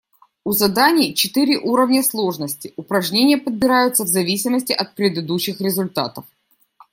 [0.43, 6.25] У заданий четыре уровня сложности, упражнения подбираются в зависимости от предыдущих результатов.